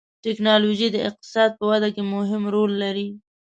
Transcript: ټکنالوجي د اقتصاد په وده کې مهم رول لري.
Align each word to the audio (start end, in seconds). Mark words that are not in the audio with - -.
ټکنالوجي 0.23 0.87
د 0.91 0.97
اقتصاد 1.09 1.49
په 1.59 1.63
وده 1.71 1.89
کې 1.95 2.03
مهم 2.13 2.43
رول 2.53 2.71
لري. 2.83 3.07